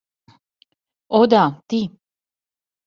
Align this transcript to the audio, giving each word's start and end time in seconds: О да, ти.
О 1.19 1.21
да, 1.35 1.43
ти. 1.67 1.81